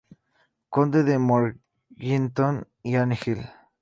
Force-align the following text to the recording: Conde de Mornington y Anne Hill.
Conde 0.69 1.03
de 1.03 1.19
Mornington 1.19 2.67
y 2.81 2.95
Anne 2.95 3.19
Hill. 3.23 3.47